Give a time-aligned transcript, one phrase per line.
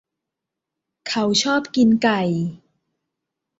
[1.07, 2.21] เขาชอบกินไก่